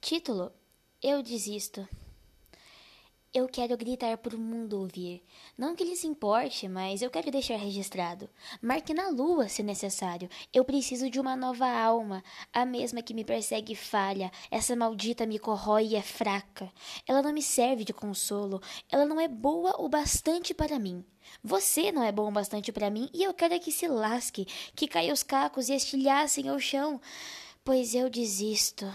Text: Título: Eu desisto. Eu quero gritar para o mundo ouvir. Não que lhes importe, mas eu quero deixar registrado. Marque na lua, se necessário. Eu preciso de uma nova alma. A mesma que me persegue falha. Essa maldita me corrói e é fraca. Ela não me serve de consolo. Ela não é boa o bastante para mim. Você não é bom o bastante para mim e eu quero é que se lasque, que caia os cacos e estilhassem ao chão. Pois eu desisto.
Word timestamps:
Título: 0.00 0.52
Eu 1.02 1.22
desisto. 1.22 1.86
Eu 3.34 3.46
quero 3.48 3.76
gritar 3.76 4.16
para 4.16 4.34
o 4.34 4.38
mundo 4.38 4.78
ouvir. 4.80 5.22
Não 5.56 5.74
que 5.74 5.84
lhes 5.84 6.04
importe, 6.04 6.66
mas 6.68 7.02
eu 7.02 7.10
quero 7.10 7.30
deixar 7.30 7.56
registrado. 7.56 8.30
Marque 8.62 8.94
na 8.94 9.08
lua, 9.08 9.48
se 9.48 9.62
necessário. 9.62 10.30
Eu 10.54 10.64
preciso 10.64 11.10
de 11.10 11.20
uma 11.20 11.36
nova 11.36 11.66
alma. 11.66 12.22
A 12.52 12.64
mesma 12.64 13.02
que 13.02 13.12
me 13.12 13.24
persegue 13.24 13.74
falha. 13.74 14.30
Essa 14.50 14.76
maldita 14.76 15.26
me 15.26 15.38
corrói 15.38 15.88
e 15.88 15.96
é 15.96 16.02
fraca. 16.02 16.72
Ela 17.06 17.20
não 17.20 17.32
me 17.32 17.42
serve 17.42 17.84
de 17.84 17.92
consolo. 17.92 18.62
Ela 18.90 19.04
não 19.04 19.20
é 19.20 19.28
boa 19.28 19.74
o 19.78 19.88
bastante 19.88 20.54
para 20.54 20.78
mim. 20.78 21.04
Você 21.42 21.92
não 21.92 22.04
é 22.04 22.12
bom 22.12 22.28
o 22.28 22.32
bastante 22.32 22.72
para 22.72 22.88
mim 22.88 23.10
e 23.12 23.24
eu 23.24 23.34
quero 23.34 23.52
é 23.52 23.58
que 23.58 23.72
se 23.72 23.86
lasque, 23.88 24.46
que 24.74 24.88
caia 24.88 25.12
os 25.12 25.24
cacos 25.24 25.68
e 25.68 25.74
estilhassem 25.74 26.48
ao 26.48 26.58
chão. 26.58 27.00
Pois 27.62 27.94
eu 27.94 28.08
desisto. 28.08 28.86